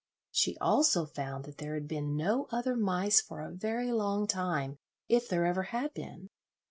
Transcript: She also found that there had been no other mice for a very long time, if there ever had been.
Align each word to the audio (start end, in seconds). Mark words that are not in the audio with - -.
She 0.31 0.57
also 0.57 1.05
found 1.05 1.45
that 1.45 1.59
there 1.59 1.75
had 1.75 1.87
been 1.87 2.17
no 2.17 2.47
other 2.51 2.75
mice 2.75 3.21
for 3.21 3.39
a 3.41 3.51
very 3.53 3.91
long 3.91 4.25
time, 4.25 4.79
if 5.07 5.29
there 5.29 5.45
ever 5.45 5.61
had 5.61 5.93
been. 5.93 6.29